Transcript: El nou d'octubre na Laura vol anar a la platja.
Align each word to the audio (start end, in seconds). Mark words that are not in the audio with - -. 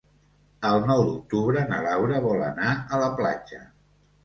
El 0.69 0.79
nou 0.91 1.01
d'octubre 1.09 1.67
na 1.73 1.79
Laura 1.89 2.23
vol 2.25 2.43
anar 2.49 2.73
a 2.99 3.03
la 3.05 3.13
platja. 3.23 3.65